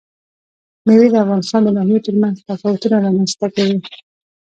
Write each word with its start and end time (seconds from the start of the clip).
مېوې 0.85 1.07
د 1.11 1.15
افغانستان 1.23 1.61
د 1.63 1.69
ناحیو 1.77 2.03
ترمنځ 2.05 2.35
تفاوتونه 2.49 2.95
رامنځ 3.05 3.31
ته 3.39 3.47
کوي. 3.55 3.77